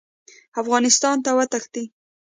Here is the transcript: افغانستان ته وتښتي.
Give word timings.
افغانستان 0.61 1.15
ته 1.25 1.31
وتښتي. 1.37 1.83